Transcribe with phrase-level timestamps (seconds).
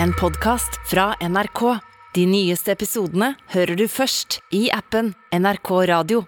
[0.00, 1.78] En podkast fra NRK.
[2.14, 6.22] De nyeste episodene hører du først i appen NRK Radio.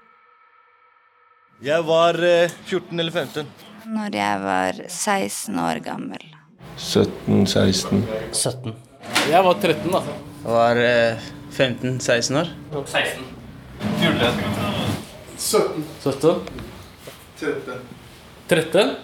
[1.64, 3.48] Jeg var eh, 14 eller 15.
[3.94, 6.24] Når jeg var 16 år gammel.
[6.80, 8.02] 17-16.
[8.34, 8.74] 17.
[9.30, 10.02] Jeg var 13, da.
[10.08, 12.52] Jeg Var eh, 15-16 år.
[12.88, 13.24] 16.
[15.38, 15.86] 17.
[16.00, 16.34] 17.
[17.38, 17.80] 13.
[18.50, 18.94] 13.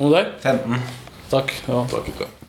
[0.00, 0.34] Og deg?
[0.44, 0.84] 15.
[1.30, 1.56] Takk.
[1.68, 2.39] Ja, takk.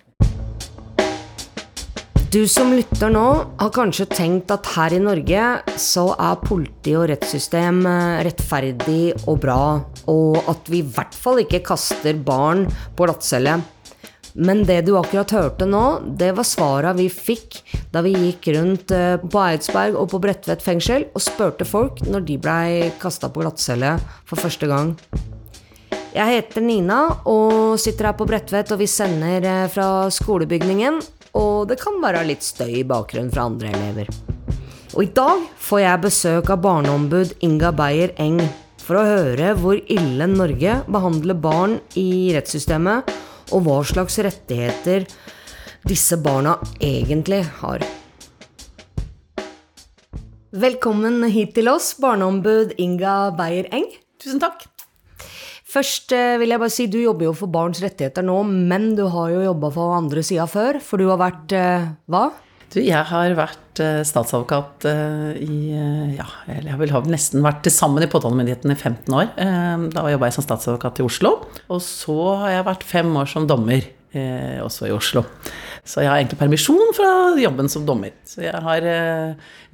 [2.32, 3.26] Du som lytter nå,
[3.60, 9.42] har kanskje tenkt at her i Norge så er politi og rettssystem eh, rettferdig og
[9.44, 9.64] bra,
[10.08, 12.64] og at vi i hvert fall ikke kaster barn
[12.96, 13.58] på glattcelle.
[14.40, 15.84] Men det du akkurat hørte nå,
[16.16, 17.60] det var svara vi fikk
[17.92, 22.30] da vi gikk rundt eh, på Eidsberg og på Bredtvet fengsel og spurte folk når
[22.32, 24.96] de blei kasta på glattcelle for første gang.
[26.16, 31.04] Jeg heter Nina og sitter her på Bredtvet, og vi sender eh, fra skolebygningen.
[31.38, 34.10] Og det kan være litt støy i bakgrunnen fra andre elever.
[34.92, 38.42] Og i dag får jeg besøk av barneombud Inga Beyer Eng
[38.82, 43.08] for å høre hvor ille Norge behandler barn i rettssystemet,
[43.56, 45.08] og hva slags rettigheter
[45.88, 47.84] disse barna egentlig har.
[50.52, 53.88] Velkommen hit til oss, barneombud Inga Beyer Eng.
[54.20, 54.71] Tusen takk.
[55.72, 59.06] Først eh, vil jeg bare si du jobber jo for barns rettigheter nå, men du
[59.14, 62.26] har jo jobba for andre sida før, for du har vært eh, hva?
[62.72, 64.88] Du, jeg har vært eh, statsadvokat
[65.44, 65.56] i
[66.18, 69.32] Ja, eller jeg vil ha nesten vært til sammen i påtalemyndigheten i 15 år.
[69.96, 71.34] Da jobba jeg som statsadvokat i Oslo.
[71.72, 73.88] Og så har jeg vært fem år som dommer,
[74.64, 75.24] også i Oslo.
[75.88, 78.16] Så jeg har egentlig permisjon fra jobben som dommer.
[78.28, 78.88] Så jeg har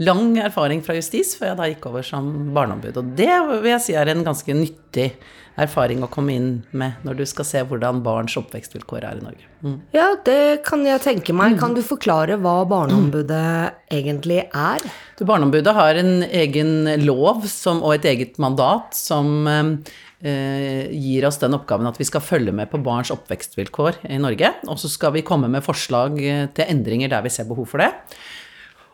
[0.02, 3.02] lang erfaring fra justis før jeg da gikk over som barneombud.
[3.02, 5.12] Og det vil jeg si er en ganske nyttig
[5.58, 9.46] erfaring å komme inn med når du skal se hvordan barns oppvekstvilkår er i Norge.
[9.66, 9.78] Mm.
[9.96, 11.58] Ja, det kan jeg tenke meg.
[11.62, 14.86] Kan du forklare hva Barneombudet egentlig er?
[15.18, 21.42] Du, Barneombudet har en egen lov som, og et eget mandat som eh, gir oss
[21.42, 24.54] den oppgaven at vi skal følge med på barns oppvekstvilkår i Norge.
[24.70, 27.82] Og så skal vi komme med forslag eh, til endringer der vi ser behov for
[27.82, 27.92] det.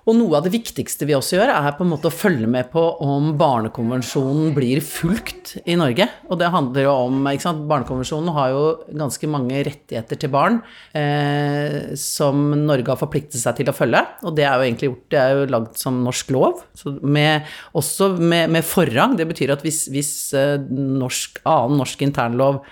[0.03, 2.67] Og noe av det viktigste vi også gjør, er på en måte å følge med
[2.73, 6.09] på om barnekonvensjonen blir fulgt i Norge.
[6.27, 8.63] Og det handler jo om ikke sant, Barnekonvensjonen har jo
[8.99, 10.59] ganske mange rettigheter til barn
[10.97, 14.03] eh, som Norge har forpliktet seg til å følge.
[14.27, 16.63] Og det er jo egentlig gjort, det er jo lagd som norsk lov,
[16.99, 19.15] med, også med, med, forrang.
[19.19, 22.65] Det betyr at hvis, hvis eh, norsk, annen norsk internlov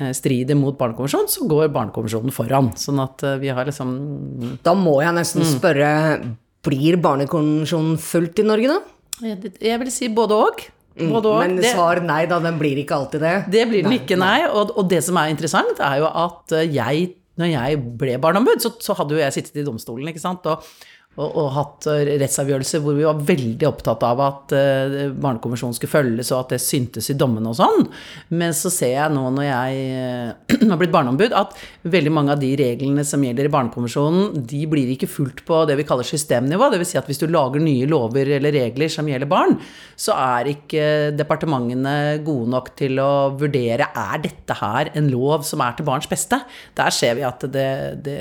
[0.00, 2.74] eh, strider mot barnekonvensjonen, så går barnekonvensjonen foran.
[2.80, 4.00] Sånn at eh, vi har liksom
[4.66, 5.92] Da må jeg nesten spørre
[6.64, 8.80] blir barnekonvensjonen fulgt i Norge, da?
[9.62, 10.64] Jeg vil si både òg.
[10.94, 11.26] Og.
[11.26, 12.38] Men svar nei, da.
[12.42, 13.34] Den blir ikke alltid det.
[13.50, 14.40] Det blir den nei, ikke, nei.
[14.46, 17.08] Og, og, det som er interessant, er jo at jeg,
[17.40, 20.46] når jeg ble barneombud, så, så hadde jo jeg sittet i domstolen, ikke sant.
[20.50, 20.62] Og,
[21.14, 21.86] og, og, hatt
[22.18, 26.62] rettsavgjørelser hvor vi var veldig opptatt av at uh, barnekonvensjonen skulle følges, og at det
[26.64, 27.86] syntes i dommene og sånn.
[28.34, 31.54] Men så ser jeg nå når jeg uh, har blitt barneombud, at
[31.86, 35.78] veldig mange av de reglene som gjelder i barnekonvensjonen, de blir ikke fulgt på det
[35.78, 36.70] vi kaller systemnivå.
[36.74, 36.94] Dvs.
[36.94, 39.54] Si at hvis du lager nye lover eller regler som gjelder barn,
[39.94, 45.62] så er ikke departementene gode nok til å vurdere er dette her en lov som
[45.62, 46.40] er til barns beste.
[46.74, 47.70] Der ser vi at det,
[48.02, 48.18] det,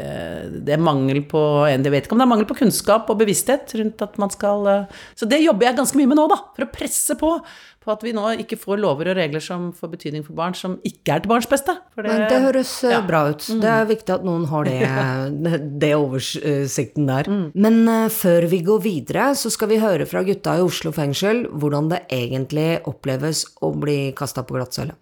[0.62, 3.22] det er mangel på Jeg vet ikke om det er mangel på kunnskap kunnskap og
[3.22, 6.40] bevissthet rundt at man skal Så det jobber jeg ganske mye med nå, da.
[6.56, 7.38] For å presse på
[7.84, 10.78] på at vi nå ikke får lover og regler som får betydning for barn, som
[10.88, 11.76] ikke er til barns beste.
[11.96, 13.02] Det, Men det høres ja.
[13.06, 13.48] bra ut.
[13.64, 17.30] Det er viktig at noen har det, det oversikten der.
[17.30, 17.46] Mm.
[17.66, 21.46] Men uh, før vi går videre, så skal vi høre fra gutta i Oslo fengsel
[21.52, 24.96] hvordan det egentlig oppleves å bli kasta på glattcelle.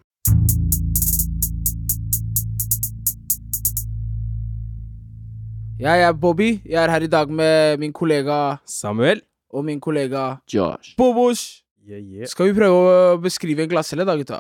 [5.82, 6.60] Jeg er Bobby.
[6.62, 9.22] Jeg er her i dag med min kollega Samuel.
[9.50, 10.94] Og min kollega Josh.
[10.98, 11.64] Bobos.
[11.90, 12.28] Yeah, yeah.
[12.30, 14.38] Skal vi prøve å beskrive en glasscelle, da, gutta?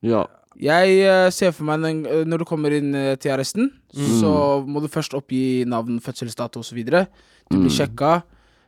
[0.00, 0.22] Ja.
[0.56, 4.14] Jeg uh, ser for meg den, uh, når du kommer inn uh, til arresten, mm.
[4.22, 4.32] så
[4.64, 6.80] må du først oppgi navn, fødselsdato osv.
[6.80, 7.60] Du mm.
[7.66, 8.14] blir sjekka,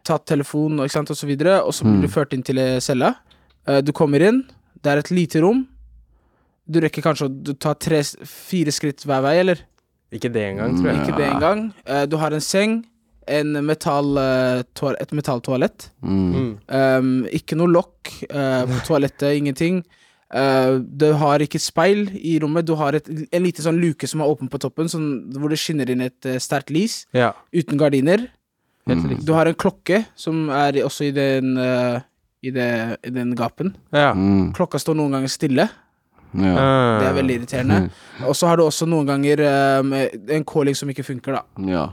[0.05, 2.05] tatt telefon og, og så videre, og så blir mm.
[2.05, 3.14] du ført inn til cella.
[3.81, 4.44] du kommer inn,
[4.84, 5.64] det er et lite rom.
[6.69, 9.64] Du rekker kanskje å ta tre-fire skritt hver vei, eller?
[10.14, 11.02] Ikke det engang, tror jeg.
[11.04, 11.68] Ikke det engang.
[11.86, 12.80] Uh, du har en seng,
[13.30, 15.90] en metall, uh, et metalltoalett.
[16.02, 16.56] Mm.
[16.66, 19.84] Um, ikke noe lokk uh, på toalettet, ingenting.
[20.30, 22.62] du har ikke speil i rommet.
[22.62, 25.58] Du har et, en liten sånn luke som er åpen på toppen, sånn, hvor det
[25.58, 27.00] skinner inn et sterkt lys.
[27.10, 27.32] Ja.
[27.50, 28.28] Uten gardiner.
[28.86, 29.18] Mm.
[29.26, 31.58] Du har en klokke som er også i den,
[32.46, 32.70] i, det,
[33.02, 33.74] i den gapen.
[33.90, 34.12] Ja.
[34.14, 34.52] Mm.
[34.54, 35.66] Klokka står noen ganger stille.
[36.34, 36.54] Ja.
[37.00, 37.78] Det er veldig irriterende.
[38.28, 39.42] Og så har du også noen ganger
[39.80, 41.70] um, en calling som ikke funker, da.
[41.70, 41.86] Ja.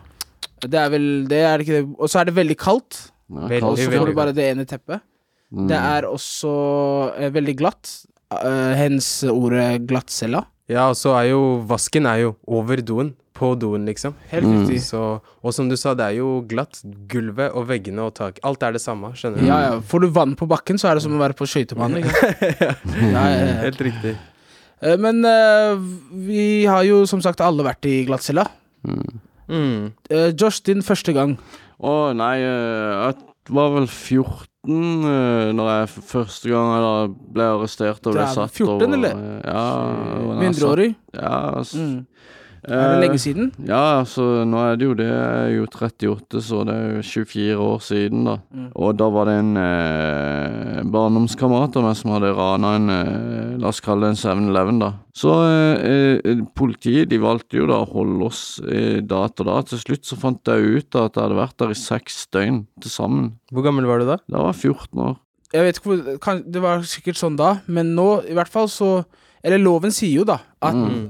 [0.62, 1.86] Det er vel det, er ikke det.
[1.98, 3.00] Og så er det veldig kaldt.
[3.28, 5.04] Ja, Veldig, Og så får du bare det ene teppet.
[5.52, 5.68] Mm.
[5.72, 6.52] Det er også
[7.16, 7.92] uh, veldig glatt.
[8.34, 10.44] Uh, hens ordet glattcella.
[10.68, 13.14] Ja, og så er jo vasken er jo over doen.
[13.38, 14.16] På doen, liksom.
[14.32, 14.56] Helt Mm.
[14.64, 14.80] riktig.
[14.82, 15.02] Så,
[15.46, 16.80] og som du sa, det er jo glatt.
[17.12, 18.40] Gulvet og veggene og tak.
[18.44, 19.46] Alt er det samme, skjønner du?
[19.46, 19.76] Ja, ja.
[19.80, 22.02] Får du vann på bakken, så er det som å være på skøytebane.
[23.14, 23.54] Ja, ja.
[23.68, 24.16] Helt riktig.
[24.82, 25.78] Eh, Men uh,
[26.28, 28.48] vi har jo som sagt alle vært i glattcella.
[28.86, 29.20] Mm.
[29.50, 29.94] Mm.
[30.12, 31.38] Uh, Josh, din første gang.
[31.80, 38.10] Å, nei, uh, jeg var vel 14 uh, når jeg første gang eller ble arrestert
[38.10, 39.22] og ble satt 14 over, eller?
[39.46, 39.64] Ja.
[40.34, 40.90] jeg Mindreårig.
[41.16, 42.06] Ja, Mm.
[42.64, 43.52] Er det eh, lenge siden?
[43.68, 45.08] Ja, altså nå er det jo det.
[45.08, 48.38] Jeg er jo 38, så det er jo 24 år siden, da.
[48.52, 48.70] Mm.
[48.76, 53.72] Og da var det en eh, barndomskamerat av meg som hadde rana en eh, La
[53.72, 54.92] oss kalle det en 7-Eleven, da.
[55.18, 59.60] Så eh, eh, politiet de valgte jo da å holde oss eh, da etter da.
[59.66, 62.94] Til slutt så fant jeg ut at jeg hadde vært der i seks døgn til
[62.94, 63.32] sammen.
[63.54, 64.20] Hvor gammel var du da?
[64.30, 65.16] Da var jeg 14 år.
[65.56, 68.68] Jeg vet ikke hvor kan, Det var sikkert sånn da, men nå i hvert fall
[68.68, 69.06] så
[69.48, 71.06] Eller loven sier jo da at Mm.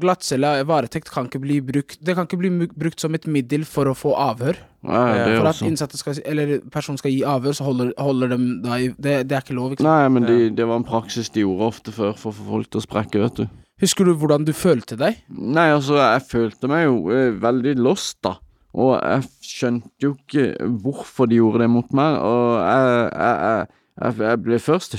[0.00, 3.90] Glattcelle, varetekt, kan ikke bli brukt Det kan ikke bli brukt som et middel for
[3.90, 4.58] å få avhør.
[4.86, 5.00] Ja,
[5.34, 8.90] For at innsatte skal Eller personen skal gi avhør, så holder, holder dem da i
[8.96, 9.90] det, det er ikke lov, ikke sant.
[9.90, 12.70] Nei, men de, det var en praksis de gjorde ofte før for å få folk
[12.70, 13.58] til å sprekke, vet du.
[13.80, 15.18] Husker du hvordan du følte deg?
[15.32, 18.36] Nei, altså, jeg følte meg jo eh, veldig lost, da.
[18.78, 22.18] Og jeg skjønte jo ikke hvorfor de gjorde det mot meg.
[22.22, 24.94] Og jeg, jeg, jeg, jeg, ble først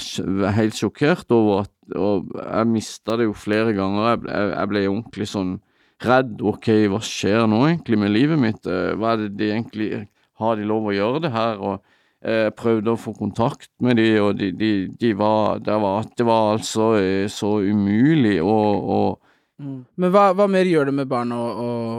[0.57, 4.05] helt sjokkert over at Og jeg mista det jo flere ganger.
[4.13, 5.55] Jeg, ble- jeg ble ordentlig sånn
[6.05, 6.37] redd.
[6.41, 8.65] OK, hva skjer nå egentlig med livet mitt?
[8.69, 9.89] Eh, Hva er det de egentlig
[10.41, 11.59] Har de lov å gjøre det her?
[11.59, 11.81] Og
[12.23, 14.71] eh, jeg prøvde å få kontakt med de, og de, de,
[15.01, 18.55] de var, det var Det var altså eh, så umulig å,
[19.61, 21.41] å Men hva, hva mer gjør det med barn å,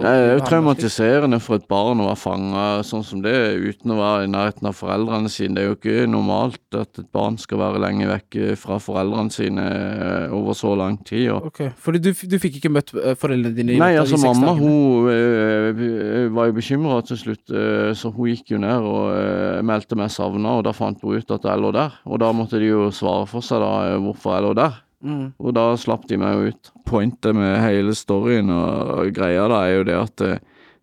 [0.02, 3.98] Det er jo traumatiserende for et barn å være fanga sånn som det, uten å
[4.00, 5.54] være i nærheten av foreldrene sine.
[5.56, 9.66] Det er jo ikke normalt at et barn skal være lenge vekk fra foreldrene sine
[9.66, 11.30] eh, over så lang tid.
[11.34, 15.08] Og Ok, Fordi du, du fikk ikke møtt eh, foreldrene dine Nei, altså mamma hun
[15.10, 19.98] øh, var jo bekymra til slutt, øh, så hun gikk jo ned og øh, meldte
[19.98, 21.98] meg savna, og da fant hun ut at jeg lå der.
[22.08, 24.80] Og da måtte de jo svare for seg da hvorfor jeg lå der.
[25.02, 25.32] Mm.
[25.38, 26.72] Og da slapp de meg jo ut.
[26.86, 30.32] Pointet med hele storyen og greia da er jo det at det,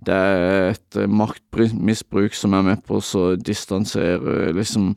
[0.06, 4.94] det er et eh, maktmisbruk som er med på å distansere liksom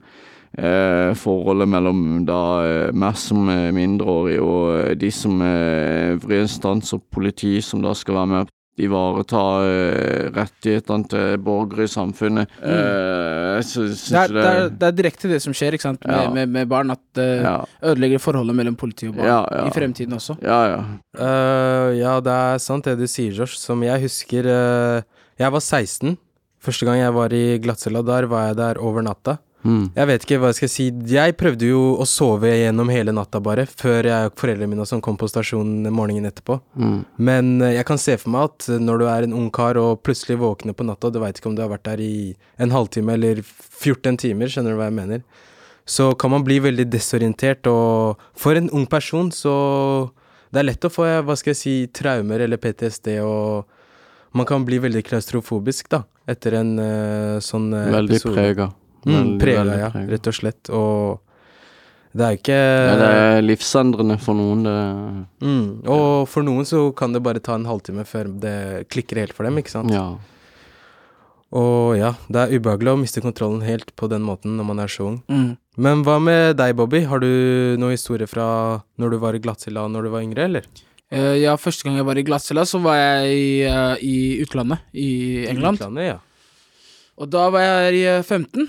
[0.59, 6.49] eh, forholdet mellom da eh, meg som er mindreårig og eh, de som er øvrige
[6.49, 12.49] instans og politi som da skal være med ivareta eh, rettighetene til borgere i samfunnet.
[12.63, 12.71] Mm.
[12.73, 15.83] jeg sy- syns Det er, det, det, er, det er direkte det som skjer ikke
[15.91, 16.07] sant?
[16.09, 16.31] Med, Ja.
[16.33, 19.67] med, med barn, at det ja, ødelegger forholdet mellom politi og barn Ja, ja.
[19.69, 20.39] i fremtiden også.
[20.43, 20.81] ja, ja.
[21.19, 23.59] Uh, ja, det er sant det du sier, Josh.
[23.61, 25.03] Som jeg husker uh,
[25.39, 26.17] Jeg var 16.
[26.63, 29.37] Første gang jeg var i glattcella, der var jeg der over natta.
[29.63, 29.85] Mm.
[29.95, 30.87] Jeg vet ikke hva jeg skal si.
[31.13, 35.03] Jeg prøvde jo å sove gjennom hele natta, bare, før jeg og foreldrene mine som
[35.05, 36.59] kom på stasjonen morgenen etterpå.
[36.75, 36.99] Mm.
[37.23, 40.03] Men eh, jeg kan se for meg at når du er en ung kar og
[40.07, 42.15] plutselig våkner på natta, du veit ikke om du har vært der i
[42.63, 45.23] en halvtime eller 14 timer, skjønner du hva jeg mener,
[45.89, 49.55] så kan man bli veldig desorientert, og for en ung person så
[50.53, 53.65] Det er lett å få, eh, hva skal jeg si, traumer eller PTSD, og
[54.37, 58.37] man kan bli veldig klaustrofobisk, da, etter en uh, sånn uh, Veldig episode.
[58.37, 58.67] prega.
[59.07, 60.11] Mm, prega, ja, prega.
[60.13, 60.71] rett og slett.
[60.71, 61.21] Og
[62.15, 65.47] det er ikke Ja, det er livsendrende for noen, det.
[65.47, 69.33] mm, Og for noen så kan det bare ta en halvtime før det klikker helt
[69.33, 69.91] for dem, ikke sant?
[69.91, 70.11] Ja.
[71.53, 74.89] Og ja, det er ubehagelig å miste kontrollen helt på den måten når man er
[74.89, 75.19] så ung.
[75.29, 75.51] Mm.
[75.77, 77.03] Men hva med deg, Bobby?
[77.09, 77.29] Har du
[77.81, 80.65] noen historie fra når du var i glattcella når du var yngre, eller?
[81.13, 84.81] Uh, ja, første gang jeg var i glattcella, så var jeg i, uh, i utlandet,
[84.97, 85.77] i England.
[85.83, 86.19] Utlandet, ja.
[87.21, 88.65] Og da var jeg i eh, 15.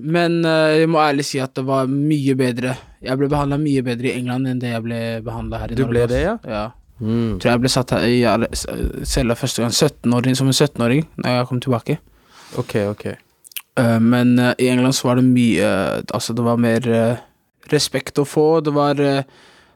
[0.00, 2.74] Men eh, jeg må ærlig si at det var mye bedre.
[3.04, 5.82] Jeg ble behandla mye bedre i England enn det jeg ble behandla her i Du
[5.84, 5.92] Norge.
[5.92, 6.36] ble det, ja?
[6.48, 6.66] Ja.
[7.00, 7.38] Mm.
[7.40, 8.20] Tror jeg ble satt her i
[9.08, 11.96] cella første gang 17-åring, som en 17-åring, når jeg kom tilbake.
[12.60, 13.06] Ok, ok.
[13.80, 16.88] uh, men uh, i England så var det mye uh, Altså, det var mer
[17.72, 18.60] respekt å få.
[18.60, 19.00] Det var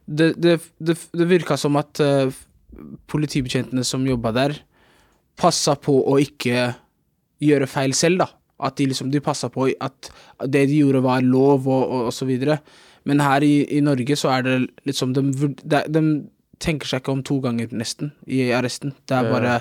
[0.05, 1.97] Det, det, det, det virka som at
[3.09, 4.59] politibetjentene som jobba der,
[5.41, 6.75] passa på å ikke
[7.41, 8.27] gjøre feil selv, da.
[8.65, 10.11] At de liksom De passa på at
[10.49, 12.59] det de gjorde, var lov, og, og, og så videre.
[13.05, 14.55] Men her i, i Norge så er det
[14.89, 15.27] liksom de,
[15.63, 16.05] de, de
[16.65, 18.95] tenker seg ikke om to ganger, nesten, i arresten.
[19.05, 19.59] Det er bare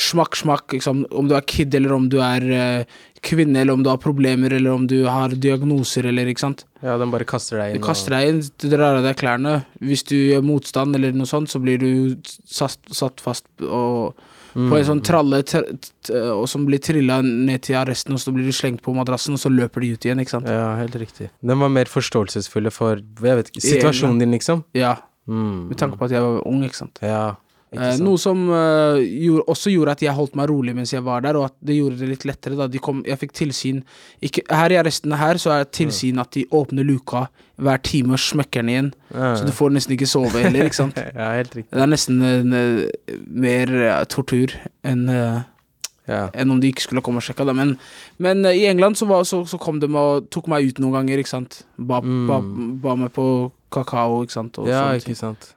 [0.00, 0.72] smakk, smakk.
[0.76, 4.00] Liksom, om du er kid, eller om du er uh, kvinne, eller om du har
[4.00, 6.64] problemer, eller om du har diagnoser, eller ikke sant.
[6.80, 7.84] Ja, de bare kaster deg De inn.
[7.84, 9.58] kaster deg inn, du drar av deg klærne.
[9.84, 11.90] Hvis du gjør motstand eller noe sånt, så blir du
[12.48, 14.16] satt, satt fast og
[14.54, 15.42] på en sånn tralle
[16.34, 19.42] og som blir trilla ned til arresten, og så blir de slengt på madrassen, og
[19.42, 20.48] så løper de ut igjen, ikke sant.
[20.50, 21.30] Ja, helt riktig.
[21.42, 24.64] Den var mer forståelsesfulle for jeg vet ikke, situasjonen din, liksom.
[24.74, 24.96] Ja,
[25.28, 25.68] Mm.
[25.68, 26.98] med tanke på at jeg var ung, ikke sant.
[27.02, 27.36] Ja.
[28.02, 31.36] Noe som eh, gjorde, også gjorde at jeg holdt meg rolig mens jeg var der,
[31.38, 32.56] og at det gjorde det litt lettere.
[32.58, 33.82] da de kom, Jeg fikk tilsyn
[34.20, 37.28] ikke, Her i arresten her så er tilsyn at de åpner luka
[37.60, 38.90] hver time og smekker den igjen.
[39.14, 39.34] Ja.
[39.36, 40.96] Så du får nesten ikke sove heller, ikke sant.
[41.14, 41.70] ja, helt riktig.
[41.70, 42.54] Det er nesten en,
[43.28, 45.40] mer eh, tortur enn eh,
[46.10, 46.24] Ja.
[46.34, 47.54] enn om de ikke skulle komme og sjekke det.
[47.54, 47.76] Men,
[48.18, 50.96] men eh, i England så, var, så, så kom de og tok meg ut noen
[50.98, 51.60] ganger, ikke sant.
[51.78, 52.40] Ba, ba,
[52.82, 53.28] ba meg på
[53.70, 54.58] kakao, ikke sant.
[54.58, 54.72] Og Mm.
[54.72, 55.52] ja, ikke sant.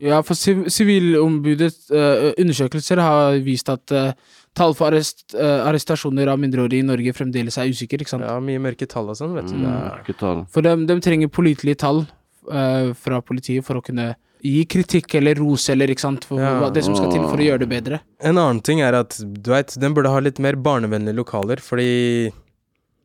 [0.00, 4.12] Ja, for siv- Sivilombudets uh, undersøkelser har vist at uh,
[4.54, 8.26] tall for arrest, uh, arrestasjoner av mindreårige i Norge fremdeles er usikker, ikke sant.
[8.26, 9.58] Ja, mye mørke tall og sånn, vet du.
[9.58, 12.04] Det er, For de, de trenger pålitelige tall
[12.50, 14.12] eh, fra politiet for å kunne
[14.46, 16.70] gi kritikk eller ros eller ikke sant, for Ja.
[16.70, 17.98] det som skal til for å gjøre det bedre.
[18.22, 22.30] En annen ting er at du veit, den burde ha litt mer barnevennlige lokaler, fordi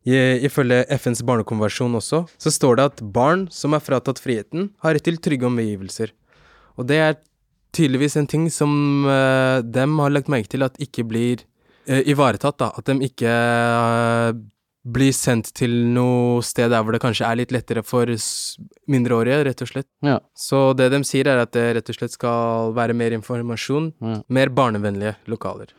[0.05, 4.93] i- ifølge FNs barnekonvensjon også, så står det at barn som er fratatt friheten, har
[4.93, 6.11] rett til trygge omgivelser.
[6.79, 7.19] Og det er
[7.73, 11.43] tydeligvis en ting som uh, dem har lagt merke til at ikke blir
[11.89, 12.71] uh, ivaretatt, da.
[12.77, 14.33] At de ikke uh,
[14.83, 18.09] blir sendt til noe sted der hvor det kanskje er litt lettere for
[18.91, 19.87] mindreårige, rett og slett.
[20.03, 20.17] Ja.
[20.35, 24.19] Så det de sier, er at det rett og slett skal være mer informasjon, Ja.
[24.27, 25.71] mer barnevennlige lokaler.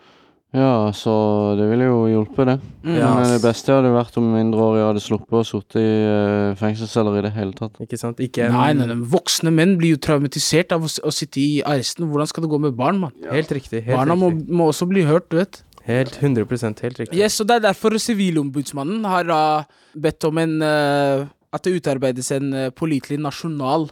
[0.55, 1.13] Ja, så
[1.59, 2.55] det ville jo hjulpet, det.
[2.95, 7.19] Ja, Men det beste hadde vært om mindreårige hadde sluppet å sitte i uh, fengselsceller
[7.19, 7.81] i det hele tatt.
[7.83, 8.23] Ikke sant?
[8.23, 11.59] Ikke en Nei, nei, nei, voksne menn blir jo traumatisert av å, å sitte i
[11.67, 12.07] arresten.
[12.13, 13.17] Hvordan skal det gå med barn, mann?
[13.27, 13.83] Helt riktig.
[13.89, 14.59] Helt Barna må, riktig.
[14.61, 15.65] må også bli hørt, du vet.
[15.89, 17.19] Helt 100% helt riktig.
[17.19, 22.31] Yes, og det er derfor Sivilombudsmannen har uh, bedt om en uh, At det utarbeides
[22.35, 23.91] en uh, pålitelig nasjonal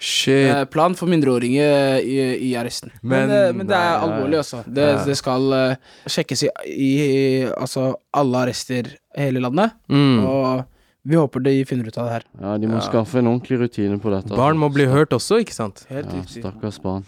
[0.00, 0.48] Shit.
[0.54, 2.18] eh, plan for mindreårige i,
[2.50, 2.90] i arresten.
[3.02, 4.62] Men, Men- eh, men det er alvorlig, altså.
[4.66, 5.04] Det, Ja.
[5.04, 5.76] det skal eh,
[6.06, 8.86] sjekkes i, i altså alle arrester
[9.16, 9.72] i hele landet.
[9.90, 10.24] Mm.
[10.24, 10.64] Og
[11.04, 12.22] vi håper de finner ut av det her.
[12.40, 12.86] Ja, de må Ja.
[12.90, 14.36] skaffe en ordentlig rutine på dette.
[14.36, 15.84] Barn må bli hørt også, ikke sant?
[15.88, 16.42] Helt Ja, riktig.
[16.44, 17.04] stakkars barn.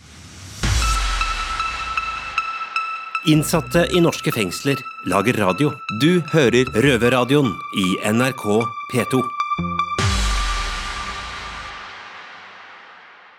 [3.28, 5.70] Innsatte i norske fengsler lager radio.
[6.00, 8.46] Du hører Røverradioen i NRK
[8.94, 9.20] P2.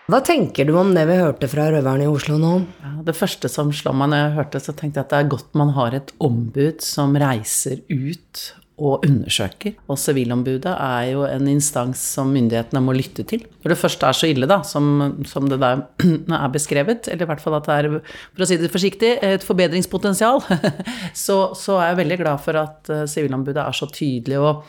[0.09, 2.55] Hva tenker du om det vi hørte fra røverne i Oslo nå?
[2.81, 5.29] Ja, det første som slo meg når jeg hørte, så tenkte jeg at det er
[5.35, 8.41] godt man har et ombud som reiser ut
[8.81, 9.75] og undersøker.
[9.91, 13.45] Og Sivilombudet er jo en instans som myndighetene må lytte til.
[13.61, 15.85] Når det først er så ille, da, som, som det der
[16.41, 17.89] er beskrevet, eller i hvert fall at det er,
[18.33, 20.41] for å si det forsiktig, et forbedringspotensial,
[21.25, 24.65] så, så er jeg veldig glad for at eh, Sivilombudet er så tydelig og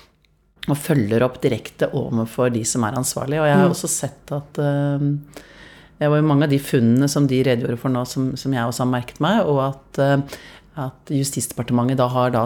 [0.71, 3.43] og følger opp direkte overfor de som er ansvarlige.
[3.43, 4.61] Og jeg har også sett at
[6.03, 8.67] det var jo mange av de funnene som de redegjorde for nå, som, som jeg
[8.67, 10.41] også har merket meg, og at, eh,
[10.83, 12.43] at Justisdepartementet da har da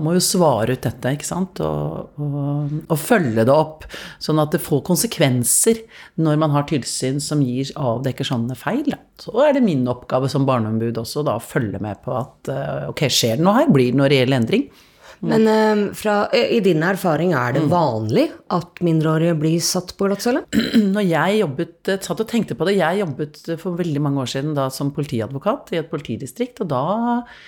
[0.00, 3.86] må jo svare ut dette, ikke sant, og, og, og følge det opp,
[4.18, 5.84] sånn at det får konsekvenser
[6.24, 8.90] når man har tilsyn som gir avdekker sånne feil.
[9.22, 12.88] Så er det min oppgave som barneombud også da å følge med på at eh,
[12.90, 14.66] ok, skjer det noe her, blir det noe reell endring?
[15.24, 20.44] Men um, fra, i din erfaring, er det vanlig at mindreårige blir satt på glattcelle?
[20.94, 24.54] Når jeg jobbet, satt og tenkte på det, jeg jobbet for veldig mange år siden
[24.56, 26.84] da som politiadvokat i et politidistrikt, og da,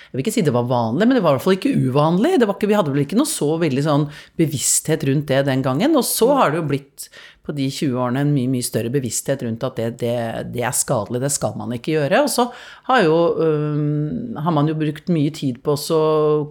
[0.09, 2.35] jeg vil ikke si det var vanlig, men det var i hvert fall ikke uvanlig.
[2.41, 4.07] Det var ikke, vi hadde vel ikke noe så veldig sånn
[4.39, 7.09] bevissthet rundt det den gangen, og så har det jo blitt
[7.47, 10.15] på de 20 årene en mye, mye større bevissthet rundt at det, det,
[10.51, 12.21] det er skadelig, det skal man ikke gjøre.
[12.25, 12.49] Og så
[12.89, 13.15] har, jo,
[14.43, 16.01] har man jo brukt mye tid på å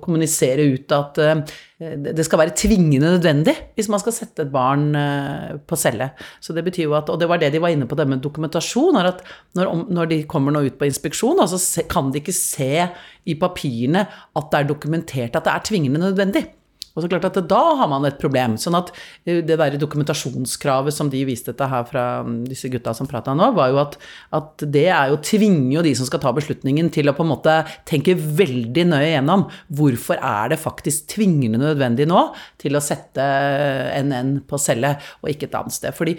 [0.02, 1.44] kommunisere ut at øh,
[1.76, 6.10] det skal være tvingende nødvendig hvis man skal sette et barn øh, på celle.
[6.40, 8.24] Så det betyr jo at, Og det var det de var inne på, det med
[8.24, 8.96] dokumentasjon.
[8.96, 9.20] at
[9.54, 12.88] Når, når de kommer nå ut på inspeksjon, så kan de ikke se
[13.26, 16.46] i papirene at det er dokumentert at det er tvingende nødvendig.
[16.96, 18.56] Og så klart at Da har man et problem.
[18.56, 18.92] sånn at
[19.26, 23.34] eh, Det der dokumentasjonskravet som de viste dette her fra mm, disse gutta som prata
[23.36, 23.98] nå, var jo at,
[24.32, 27.32] at det er jo tvinger jo de som skal ta beslutningen, til å på en
[27.34, 32.22] måte tenke veldig nøye gjennom hvorfor er det faktisk tvingende nødvendig nå
[32.60, 33.22] til å sette
[34.02, 35.96] NN på celle og ikke et annet sted.
[35.96, 36.16] Fordi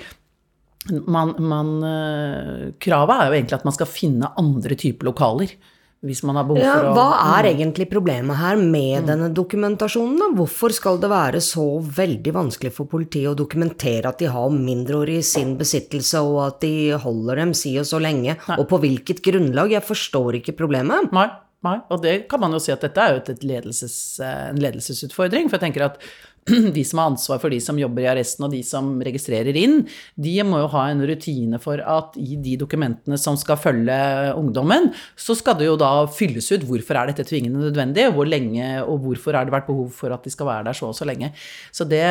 [1.07, 5.55] man, man, eh, kravet er jo egentlig at man skal finne andre typer lokaler.
[6.05, 7.57] Hvis man har behov Ja, for å hva er Mm.
[7.57, 10.17] egentlig problemet her med denne dokumentasjonen?
[10.19, 10.27] Da?
[10.37, 15.17] Hvorfor skal det være så veldig vanskelig for politiet å dokumentere at de har mindreårige
[15.17, 19.23] i sin besittelse, og at de holder dem si og så lenge, og på hvilket
[19.23, 19.71] grunnlag?
[19.71, 21.11] Jeg forstår ikke problemet.
[21.11, 21.29] Nei,
[21.63, 25.49] nei, og det kan man jo si at dette er jo ledelses, en ledelsesutfordring.
[25.49, 25.97] For jeg tenker at
[26.77, 29.81] de som har ansvar for de som jobber i arresten og de som registrerer inn,
[30.15, 33.97] de må jo ha en rutine for at i de dokumentene som skal følge
[34.37, 38.69] ungdommen, så skal det jo da fylles ut hvorfor er dette tvingende nødvendig, hvor lenge
[38.85, 41.07] og hvorfor har det vært behov for at de skal være der så og så
[41.07, 41.33] lenge.
[41.75, 42.03] Så det,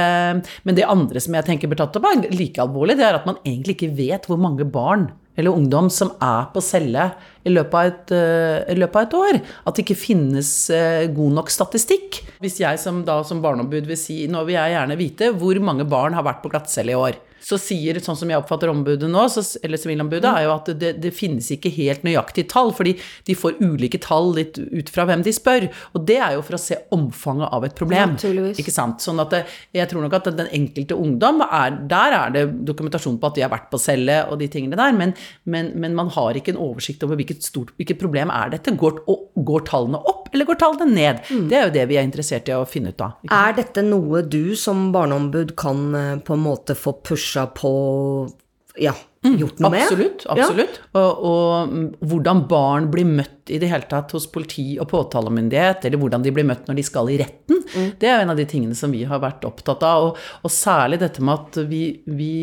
[0.68, 3.28] men det andre som jeg tenker blir tatt opp, er like alvorlig, det er at
[3.28, 7.10] man egentlig ikke vet hvor mange barn eller ungdom som er på celle
[7.46, 9.40] i løpet av et, uh, løpet av et år.
[9.68, 12.22] At det ikke finnes uh, god nok statistikk.
[12.42, 15.86] Hvis jeg som, da, som barneombud vil si nå vil jeg gjerne vite hvor mange
[15.88, 19.22] barn har vært på glattcelle i år så sier, sånn som jeg oppfatter ombudet nå,
[19.30, 20.36] så, eller sivilombudet, Mm.
[20.40, 22.96] er jo at det, det finnes ikke helt nøyaktige tall, fordi
[23.28, 25.68] de får ulike tall litt ut fra hvem de spør.
[25.94, 28.16] Og det er jo for å se omfanget av et problem.
[28.58, 28.98] Ikke sant?
[29.04, 29.44] Sånn at det,
[29.78, 33.44] jeg tror nok at den enkelte ungdom er Der er det dokumentasjon på at de
[33.44, 36.60] har vært på celle og de tingene der, men, men, men man har ikke en
[36.66, 38.74] oversikt over hvilket, stort, hvilket problem er dette.
[38.76, 38.98] Går,
[39.46, 41.22] går tallene opp, eller går tallene ned?
[41.30, 41.46] Mm.
[41.52, 43.14] Det er jo det vi er interessert i å finne ut av.
[43.30, 46.96] Er dette noe du som barneombud kan eh, på en måte få
[47.36, 48.28] pusha på
[48.76, 49.82] ja, gjort noe med?
[49.82, 50.24] Absolutt.
[50.26, 50.34] Ja.
[50.34, 50.80] absolutt.
[50.92, 55.86] Og, og mm, hvordan barn blir møtt i det hele tatt hos politi og påtalemyndighet,
[55.86, 57.62] eller hvordan de blir møtt når de skal i retten,
[58.00, 60.10] det er en av de tingene som vi har vært opptatt av.
[60.10, 62.34] Og, og særlig dette med at vi, vi,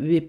[0.00, 0.22] vi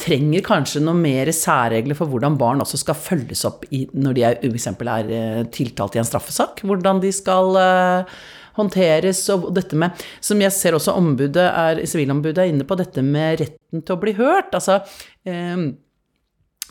[0.00, 4.24] trenger kanskje noen mer særregler for hvordan barn også skal følges opp i, når de
[4.48, 4.70] f.eks.
[4.72, 6.64] er eh, tiltalt i en straffesak.
[6.64, 8.16] Hvordan de skal eh,
[8.58, 13.02] håndteres, og dette med Som jeg ser også ombudet er, sivilombudet er inne på, dette
[13.02, 14.54] med retten til å bli hørt.
[14.54, 14.80] Altså
[15.26, 15.72] eh,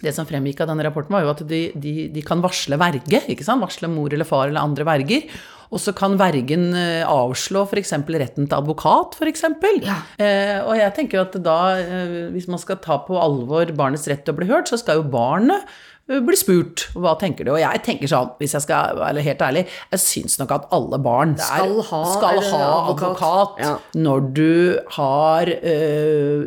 [0.04, 3.24] det som fremgikk av denne rapporten, var jo at de, de, de kan varsle verge.
[3.32, 3.63] ikke sant?
[3.63, 5.28] Varsle mor eller far eller andre verger.
[5.74, 7.96] Og så kan vergen eh, avslå f.eks.
[8.13, 9.46] retten til advokat, f.eks.
[9.48, 14.06] Eh, og jeg tenker jo at da, eh, hvis man skal ta på alvor barnets
[14.12, 15.66] rett til å bli hørt, så skal jo barnet
[16.10, 17.53] eh, bli spurt hva tenker du.
[17.55, 21.00] Og jeg tenker sånn, hvis jeg skal være helt ærlig, jeg syns nok at alle
[21.03, 23.57] barn er, Skal ha, skal ha advokat.
[23.63, 24.51] advokat når du
[24.98, 26.45] har øh,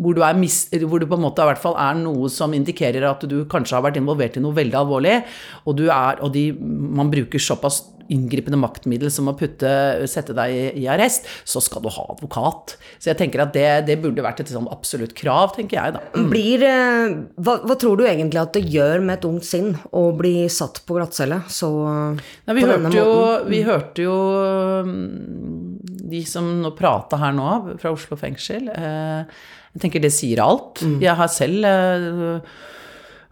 [0.00, 2.54] hvor, du er mis, hvor du på en måte i hvert fall er noe som
[2.56, 5.18] indikerer at du kanskje har vært involvert i noe veldig alvorlig,
[5.64, 9.70] og, du er, og de, man bruker såpass inngripende maktmiddel som å putte,
[10.10, 12.76] sette deg i, i arrest, så skal du ha advokat.
[12.98, 16.02] Så jeg tenker at det, det burde vært et sånn absolutt krav, tenker jeg da.
[16.30, 20.06] Blir, eh, hva, hva tror du egentlig at det gjør med et ungt sinn å
[20.16, 23.50] bli satt på glattcelle så Nei, vi, på denne hørte jo, måten?
[23.50, 24.18] vi hørte jo
[24.88, 28.70] mm, de som nå prata her nå, fra Oslo fengsel.
[28.72, 29.42] Eh,
[29.74, 30.84] jeg tenker det sier alt.
[31.02, 32.54] Jeg har selv eh,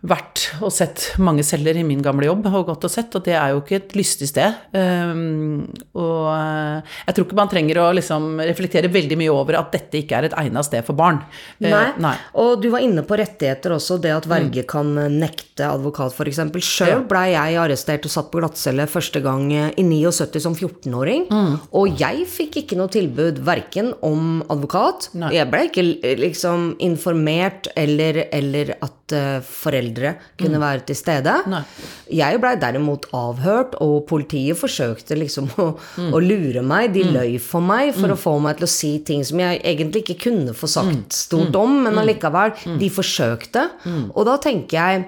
[0.03, 3.37] vært og sett mange celler i min gamle jobb, og gått og sett, og det
[3.39, 4.57] er jo ikke et lystig sted.
[4.75, 9.71] Um, og eh, jeg tror ikke man trenger å liksom reflektere veldig mye over at
[9.75, 11.21] dette ikke er et egnet sted for barn.
[11.63, 11.71] Nei.
[11.71, 12.15] Uh, nei.
[12.43, 16.43] Og du var inne på rettigheter også, det at verge kan nekte advokat f.eks.
[16.67, 21.29] Sjøl blei jeg arrestert og satt på glattcelle første gang eh, i 79 som 14-åring.
[21.79, 27.71] Og jeg fikk ikke noe tilbud verken om advokat Jeg ble ikke eh, liksom informert
[27.79, 29.92] eller, eller at uh, foreldre
[30.39, 30.61] kunne Mm.
[30.61, 31.65] være til stede.
[32.11, 36.13] Jeg blei derimot avhørt, og politiet forsøkte liksom å, Mm.
[36.13, 36.93] å lure meg.
[36.93, 40.05] De løy for meg for å få meg til å si ting som jeg egentlig
[40.05, 43.71] ikke kunne få sagt stort om, men allikevel, de forsøkte.
[44.15, 45.07] Og da tenker jeg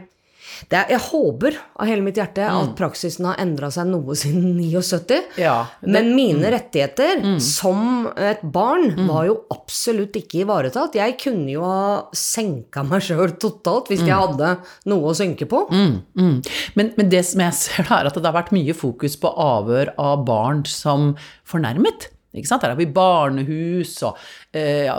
[0.68, 5.20] er, jeg håper av hele mitt hjerte at praksisen har endra seg noe siden 79.
[5.40, 10.96] Ja, Men mine mine rettigheter som et barn var jo absolutt ikke ivaretatt.
[10.98, 11.84] Jeg kunne jo ha
[12.16, 14.54] senka meg sjøl totalt hvis jeg hadde
[14.90, 15.64] noe å synke på.
[15.70, 16.34] Mm, mm.
[16.78, 19.30] Men, men det som jeg ser da, er at det har vært mye fokus på
[19.30, 21.14] avhør av barn som
[21.48, 22.10] fornærmet.
[22.34, 22.64] Ikke sant?
[22.64, 24.18] Der har vi barnehus og
[24.56, 24.90] eh,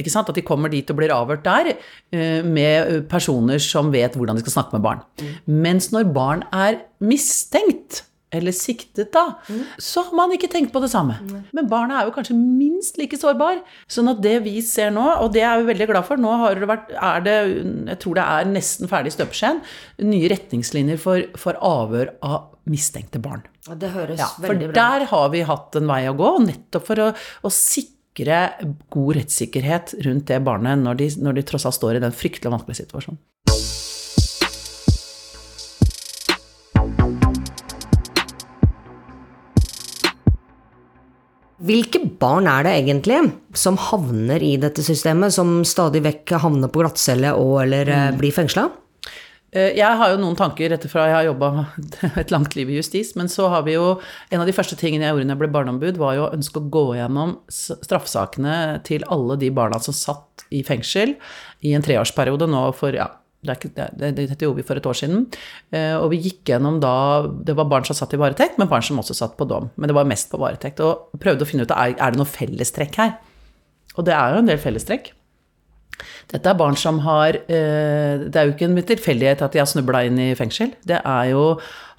[0.00, 0.30] ikke sant?
[0.30, 4.46] At de kommer dit og blir avhørt der eh, med personer som vet hvordan de
[4.46, 5.04] skal snakke med barn.
[5.50, 8.04] Mens når barn er mistenkt
[8.34, 9.36] eller siktet, da,
[9.78, 11.20] så har man ikke tenkt på det samme.
[11.54, 13.60] Men barna er jo kanskje minst like sårbar.
[13.90, 16.58] Sånn at det vi ser nå, og det er vi veldig glad for, nå har
[16.58, 17.36] det vært, er det,
[17.92, 19.62] jeg tror det er nesten ferdig støpeskjeen,
[20.10, 23.46] nye retningslinjer for, for avhør av mistenkte barn.
[23.64, 24.76] Ja, Det høres Ja, for veldig bra ut.
[24.76, 28.40] der har vi hatt en vei å gå, nettopp for å, å sikre
[28.92, 32.52] god rettssikkerhet rundt det barnet når de, når de tross alt står i den fryktelig
[32.52, 33.16] vanskelige situasjonen.
[41.64, 43.22] Hvilke barn er det egentlig
[43.56, 48.18] som havner i dette systemet, som stadig vekk havner på glattcelle og eller mm.
[48.20, 48.68] blir fengsla?
[49.54, 51.66] Eh, Jeg har jo noen tanker etter fra jeg har jobba
[52.20, 55.06] et langt liv i justis, men så har vi jo En av de første tingene
[55.06, 59.06] jeg gjorde når jeg ble barneombud, var jo å ønske å gå gjennom straffesakene til
[59.14, 61.14] alle de barna som satt i fengsel
[61.64, 63.08] i en treårsperiode nå for ja,
[63.44, 65.26] dette gjorde vi for et år siden.
[65.74, 66.94] Eh, og vi gikk gjennom da
[67.44, 69.70] Det var barn som satt i varetekt, men barn som også satt på dom.
[69.76, 70.80] Men det var mest på varetekt.
[70.84, 73.18] Og prøvde å finne ut er, er det noe fellestrekk her.
[73.94, 75.12] Og det er jo en del fellestrekk.
[76.30, 79.68] Dette er barn som har eh, Det er jo ikke en tilfeldighet at de har
[79.70, 80.72] snubla inn i fengsel.
[80.86, 81.44] Det jo,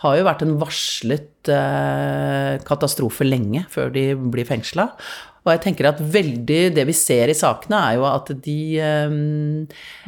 [0.03, 4.89] har jo vært en varslet eh, katastrofe lenge før de blir fengsla.
[5.45, 9.17] Og jeg tenker at veldig det vi ser i sakene, er jo at de eh,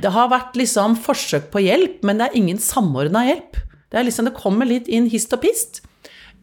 [0.01, 3.61] Det har vært liksom forsøk på hjelp, men det er ingen samordna hjelp.
[3.87, 5.83] Det liksom, det kommer litt inn hist og pist.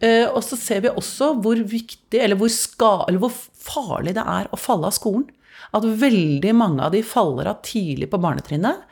[0.04, 4.50] Og så ser vi også hvor viktig, eller hvor, ska, eller hvor farlig det er
[4.52, 5.28] å falle av skolen.
[5.74, 8.86] At veldig mange av de faller av tidlig på barnetrinnet.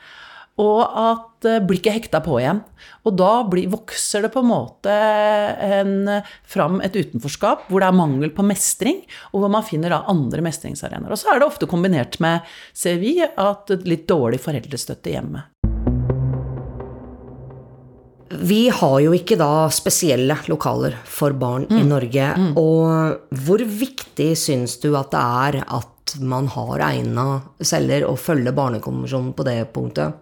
[0.61, 2.59] Og at eh, blir ikke hekta på igjen.
[3.07, 5.95] Og da blir, vokser det på en måte en,
[6.45, 8.99] fram et utenforskap hvor det er mangel på mestring,
[9.31, 11.09] og hvor man finner da andre mestringsarenaer.
[11.15, 12.45] Og så er det ofte kombinert med,
[12.77, 15.47] ser vi, at litt dårlig foreldrestøtte hjemme.
[18.43, 21.77] Vi har jo ikke da spesielle lokaler for barn Mm.
[21.79, 22.29] i Norge.
[22.57, 27.25] Og hvor viktig syns du at det er at man har egna
[27.63, 30.19] celler og følger Barnekonvensjonen på det punktet?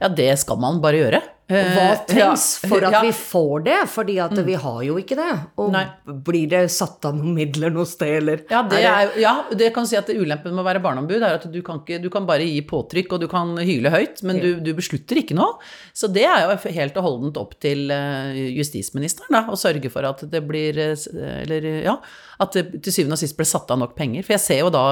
[0.00, 1.22] Ja, det skal man bare gjøre.
[1.52, 2.94] Hva Eh, trengs for at.
[2.94, 3.06] Mm.
[3.06, 3.78] vi får det?
[3.92, 5.30] Fordi at vi har jo ikke det.
[5.60, 5.84] Og Nei.
[6.24, 8.44] blir det satt av noen midler noe sted, eller?
[8.50, 11.46] Ja, det, er, ja, det kan si at ulempen med å være barneombud er at
[11.52, 14.50] du kan, ikke, du kan bare gi påtrykk, og du kan hyle høyt, men du,
[14.64, 15.58] du beslutter ikke noe.
[15.96, 20.06] Så det er jo helt og holdent opp til eh, justisministeren da, å sørge for
[20.08, 21.08] at det blir eh,
[21.42, 21.96] Eller ja,
[22.42, 24.24] at det til syvende og sist ble satt av nok penger.
[24.26, 24.84] For jeg ser jo da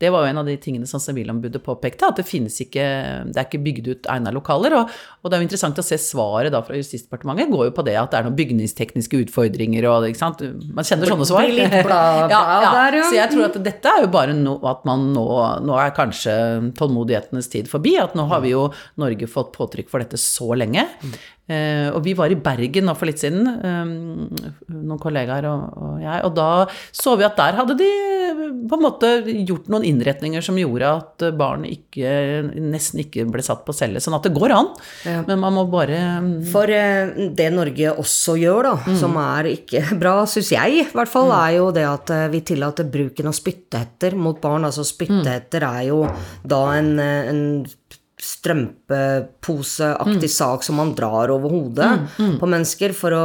[0.00, 2.84] Det var jo en av de tingene som Sivilombudet påpekte, at det finnes ikke
[3.30, 4.76] Det er ikke bygd ut egna lokaler.
[4.78, 7.84] Og, og det er jo interessant å se svaret da fra Justisdepartementet går jo på
[7.86, 10.42] det at det er noen bygningstekniske utfordringer og ikke sant.
[10.74, 11.48] Man kjenner sånne svar.
[11.48, 13.04] Litt bla, bla der, ja.
[13.08, 15.26] Så jeg tror at dette er jo bare no, at man nå
[15.62, 16.32] Nå er kanskje
[16.78, 17.94] tålmodighetenes tid forbi.
[18.00, 18.66] At nå har vi jo
[19.00, 20.84] Norge fått påtrykk for dette så lenge.
[21.50, 24.28] Uh, og vi var i Bergen nå for litt siden, um,
[24.70, 26.46] noen kollegaer og, og jeg, og da
[26.94, 27.88] så vi at der hadde de
[28.68, 29.08] på en måte
[29.46, 32.10] gjort noen innretninger som gjorde at barn ikke,
[32.60, 34.00] nesten ikke ble satt på celle.
[34.04, 34.68] Sånn at det går an,
[35.04, 35.22] Ja.
[35.26, 35.98] men man må bare
[36.52, 38.96] For eh, det Norge også gjør, da, Mm.
[39.00, 42.40] som er ikke bra, syns jeg i hvert fall, er jo det at eh, vi
[42.40, 44.64] tillater bruken av spyttehetter mot barn.
[44.64, 46.06] Altså spyttehetter er jo
[46.44, 47.66] da en, eh, en
[48.22, 51.88] strømpeposeaktig sak som man drar over hodet
[52.38, 53.24] på mennesker for å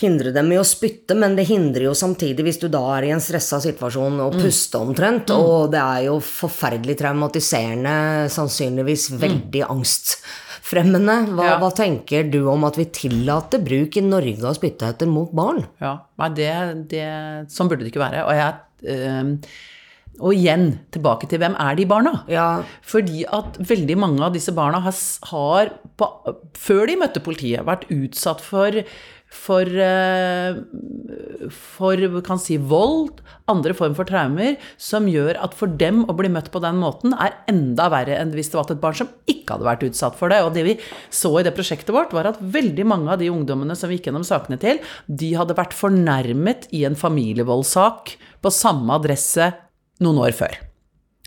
[0.00, 3.10] hindre dem i å spytte, men det hindrer jo samtidig, hvis du da er i
[3.12, 5.30] en stressa situasjon, å puste omtrent.
[5.36, 11.18] Og det er jo forferdelig traumatiserende, sannsynligvis veldig angstfremmende.
[11.36, 11.58] Hva, Ja.
[11.60, 15.66] hva tenker du om at vi tillater bruk i Norge av spyttehetter mot barn?
[15.80, 17.06] Ja, nei, det, det,
[17.52, 18.24] sånn burde det ikke være.
[18.24, 19.22] Og, jeg, eh,
[20.22, 22.24] og igjen, tilbake til hvem er de barna?
[22.82, 24.96] Fordi at veldig mange av disse barna har,
[25.28, 26.08] har på,
[26.56, 28.82] før de møtte politiet, vært utsatt for
[29.32, 30.54] for, eh,
[31.50, 36.30] for kan si vold, andre form for traumer, som gjør at for dem å bli
[36.32, 39.56] møtt på den måten er enda verre enn hvis det var et barn som ikke
[39.56, 40.42] hadde vært utsatt for det.
[40.44, 40.76] Og det vi
[41.10, 44.10] så i det prosjektet vårt, var at veldig mange av de ungdommene som vi gikk
[44.10, 49.48] gjennom sakene til, de hadde vært fornærmet i en familievoldssak på samme adresse
[50.02, 50.60] noen år før.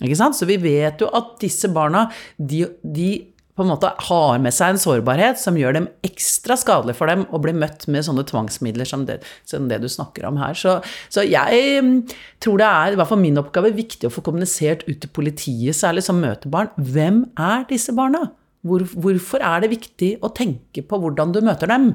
[0.03, 0.35] Ikke sant?
[0.35, 4.73] Så vi vet jo at disse barna, de, de på en måte har med seg
[4.73, 8.89] en sårbarhet som gjør dem ekstra skadelig for dem å bli møtt med sånne tvangsmidler
[8.89, 10.57] som det, som det du snakker om her.
[10.59, 10.77] Så,
[11.13, 11.93] så jeg mm,
[12.43, 15.77] tror det er, i hvert fall min oppgave, viktig å få kommunisert ut til politiet,
[15.77, 16.73] særlig som møter barn.
[16.75, 18.27] Hvem er disse barna?
[18.65, 21.91] Hvor, hvorfor er det viktig å tenke på hvordan du møter dem?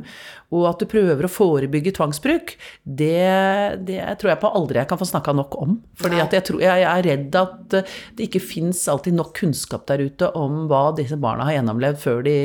[0.54, 2.54] Og at du prøver å forebygge tvangsbruk,
[2.84, 5.76] det, det tror jeg på aldri jeg kan få snakka nok om.
[6.00, 10.30] Fordi jeg, jeg er redd at eh, det ikke fins alltid nok kunnskap der ute
[10.38, 12.36] om hva disse barna har gjennomlevd før de,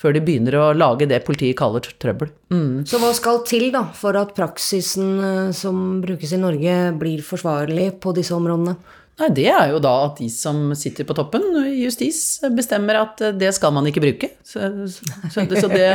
[0.00, 2.32] før de begynner å lage det politiet kaller trøbbel.
[2.52, 2.84] Mm.
[2.88, 7.94] Så hva skal til da for at praksisen eh, som brukes i Norge, blir forsvarlig
[8.04, 8.76] på disse områdene?
[9.16, 12.18] Nei, det er jo da at de som sitter på toppen i justis,
[12.52, 14.28] bestemmer at eh, det skal man ikke bruke.
[14.44, 14.60] Så,
[14.92, 15.86] så, så, det,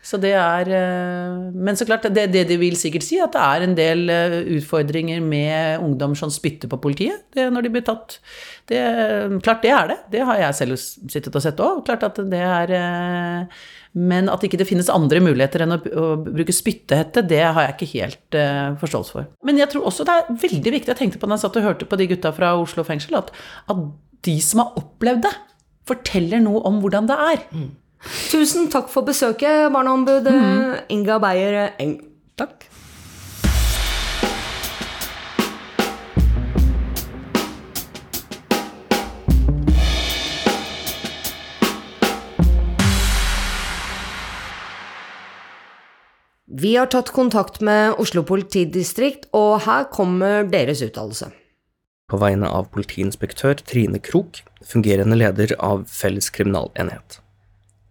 [0.00, 3.44] så det er eh, Men så klart, det, det de vil sikkert si, at det
[3.44, 7.84] er en del eh, utfordringer med ungdom som spytter på politiet det, når de blir
[7.84, 8.20] tatt.
[8.66, 9.98] Klart det er det.
[10.16, 11.84] Det har jeg selv sittet og sett òg.
[11.84, 13.66] Klart at det er eh,
[13.96, 17.76] Men at ikke det finnes andre muligheter enn å, å bruke spyttehette, det har jeg
[17.76, 19.30] ikke helt uh, forståelse for.
[19.48, 21.68] Men jeg tror også det er veldig viktig, jeg tenkte på da jeg satt og
[21.70, 23.32] hørte på de gutta fra Oslo fengsel, at,
[23.72, 23.82] at
[24.28, 25.34] de som har opplevd det,
[25.86, 27.44] forteller noe om hvordan det er.
[28.28, 30.72] Tusen takk for besøket, barneombud mm.
[30.92, 31.98] Inga Beyer Eng.
[32.36, 32.66] Takk.
[46.58, 51.26] Vi har tatt kontakt med Oslo politidistrikt, og her kommer deres uttalelse.
[52.08, 57.18] På vegne av politiinspektør Trine Krok, fungerende leder av Felles kriminalenhet.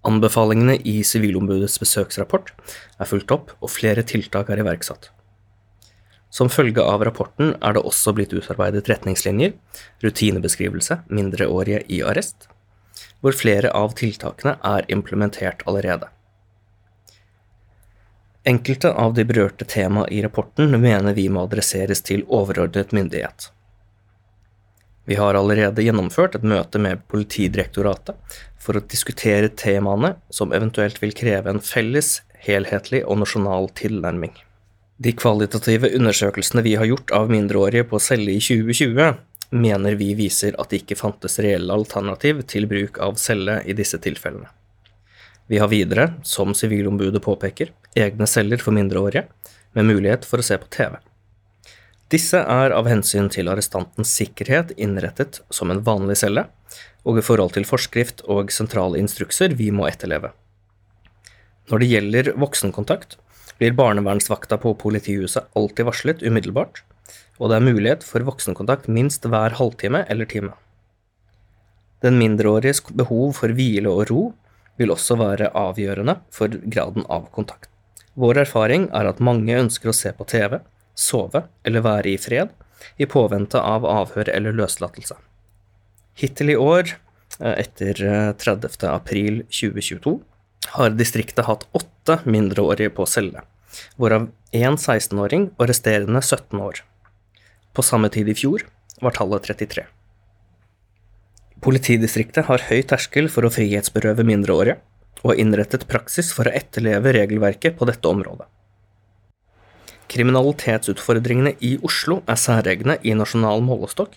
[0.10, 5.12] Anbefalingene i Sivilombudets besøksrapport er fulgt opp, og flere tiltak er iverksatt.
[6.34, 9.54] Som følge av rapporten er det også blitt utarbeidet retningslinjer,
[10.02, 12.50] rutinebeskrivelse, mindreårige i arrest,
[13.22, 16.10] hvor flere av tiltakene er implementert allerede.
[18.48, 23.48] Enkelte av de berørte tema i rapporten mener vi må adresseres til overordnet myndighet.
[25.10, 31.16] Vi har allerede gjennomført et møte med Politidirektoratet for å diskutere temaene som eventuelt vil
[31.18, 34.36] kreve en felles, helhetlig og nasjonal tilnærming.
[35.02, 39.18] De kvalitative undersøkelsene vi har gjort av mindreårige på celle i 2020,
[39.58, 43.98] mener vi viser at det ikke fantes reelle alternativ til bruk av celle i disse
[44.06, 44.54] tilfellene.
[45.50, 49.26] Vi har videre, som Sivilombudet påpeker, egne celler for mindreårige,
[49.76, 50.98] med mulighet for å se på TV.
[52.14, 56.46] Disse er av hensyn til arrestantens sikkerhet innrettet som en vanlig celle,
[57.06, 60.32] og i forhold til forskrift og sentrale instrukser vi må etterleve.
[61.72, 63.18] Når det gjelder voksenkontakt,
[63.58, 66.84] blir barnevernsvakta på politihuset alltid varslet umiddelbart,
[67.40, 70.54] og det er mulighet for voksenkontakt minst hver halvtime eller time.
[72.06, 74.26] Den mindreåriges behov for hvile og ro
[74.78, 77.72] vil også være avgjørende for graden av kontakt.
[78.16, 80.60] Vår erfaring er at mange ønsker å se på TV,
[80.96, 82.54] sove eller være i fred,
[82.98, 85.18] i påvente av avhør eller løslatelse.
[86.16, 86.96] Hittil i år,
[87.40, 88.00] eh, etter
[88.40, 88.84] 30.
[88.84, 90.22] Eh, april 2022,
[90.78, 93.44] har distriktet hatt åtte mindreårige på celle,
[94.00, 96.82] hvorav én 16-åring og resterende 17 år.
[97.74, 98.64] På samme tid i fjor
[99.02, 99.86] var tallet 33.
[101.62, 104.78] Politidistriktet har høy terskel for å frihetsberøve mindreårige,
[105.24, 108.48] og innrettet praksis for å etterleve regelverket på dette området.
[110.12, 114.14] Kriminalitetsutfordringene i Oslo er særegne i nasjonal målestokk,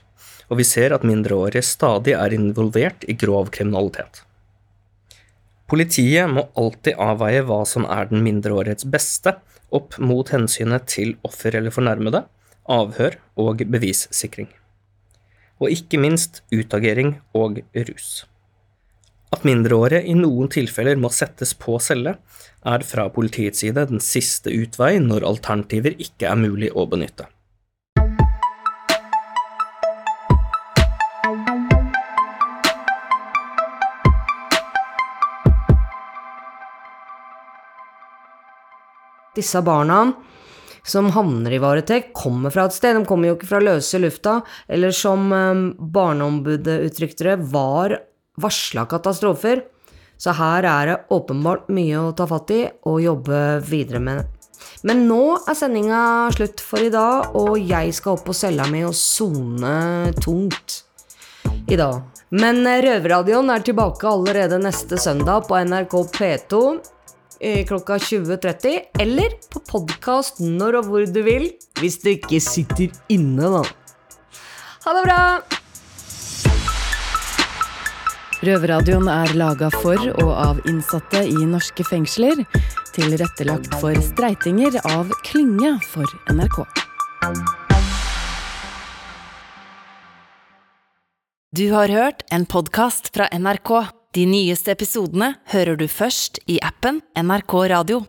[0.49, 4.23] og vi ser at mindreårige stadig er involvert i grov kriminalitet.
[5.69, 9.37] Politiet må alltid avveie hva som er den mindreårighets beste,
[9.69, 12.23] opp mot hensynet til offer eller fornærmede,
[12.73, 14.49] avhør og bevissikring.
[15.61, 18.25] Og ikke minst utagering og rus.
[19.35, 22.19] At mindreårige i noen tilfeller må settes på celle,
[22.67, 27.29] er fra politiets side den siste utvei når alternativer ikke er mulig å benytte.
[39.39, 40.13] disse barna
[40.89, 42.97] som havner i varetekt, kommer fra et sted.
[42.97, 44.39] De kommer jo ikke fra løse lufta.
[44.73, 47.99] Eller som um, Barneombudet uttrykte det, var
[48.41, 49.65] varsla katastrofer.
[50.19, 54.27] Så her er det åpenbart mye å ta fatt i og jobbe videre med.
[54.83, 56.03] Men nå er sendinga
[56.35, 60.83] slutt for i dag, og jeg skal opp på cella mi og sone tungt
[61.71, 62.03] i dag.
[62.35, 66.63] Men Røverradioen er tilbake allerede neste søndag på NRK P2
[67.69, 73.53] klokka 20.30, eller på podkast når og hvor du vil, hvis du ikke sitter inne,
[73.55, 73.63] da.
[74.85, 75.21] Ha det bra!
[78.39, 82.45] Røverradioen er laga for og av innsatte i norske fengsler.
[82.95, 86.61] Tilrettelagt for streitinger av Klynge for NRK.
[91.51, 93.73] Du har hørt en podkast fra NRK.
[94.15, 98.05] De nyeste episodene hører du først i appen NRK Radio.